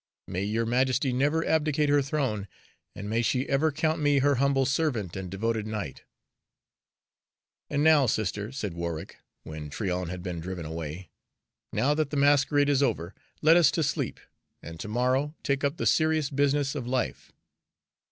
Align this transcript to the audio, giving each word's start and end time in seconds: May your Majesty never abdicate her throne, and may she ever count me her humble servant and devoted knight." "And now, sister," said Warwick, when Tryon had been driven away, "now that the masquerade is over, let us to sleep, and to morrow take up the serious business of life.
May 0.27 0.45
your 0.45 0.65
Majesty 0.65 1.13
never 1.13 1.45
abdicate 1.45 1.89
her 1.89 2.01
throne, 2.01 2.47
and 2.95 3.07
may 3.07 3.21
she 3.21 3.47
ever 3.47 3.71
count 3.71 4.01
me 4.01 4.17
her 4.17 4.33
humble 4.41 4.65
servant 4.65 5.15
and 5.15 5.29
devoted 5.29 5.67
knight." 5.67 6.05
"And 7.69 7.83
now, 7.83 8.07
sister," 8.07 8.51
said 8.51 8.73
Warwick, 8.73 9.17
when 9.43 9.69
Tryon 9.69 10.09
had 10.09 10.23
been 10.23 10.39
driven 10.39 10.65
away, 10.65 11.11
"now 11.71 11.93
that 11.93 12.09
the 12.09 12.17
masquerade 12.17 12.67
is 12.67 12.81
over, 12.81 13.13
let 13.43 13.55
us 13.55 13.69
to 13.69 13.83
sleep, 13.83 14.19
and 14.63 14.79
to 14.79 14.87
morrow 14.87 15.35
take 15.43 15.63
up 15.63 15.77
the 15.77 15.85
serious 15.85 16.31
business 16.31 16.73
of 16.73 16.87
life. 16.87 17.31